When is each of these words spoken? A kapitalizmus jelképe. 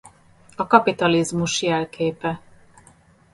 A 0.55 0.67
kapitalizmus 0.67 1.61
jelképe. 1.61 2.39